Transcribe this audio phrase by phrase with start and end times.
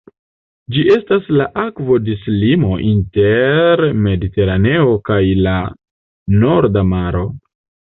[0.77, 5.57] Ĝi estas la akvodislimo inter Mediteraneo kaj la
[6.43, 7.29] Norda Maro.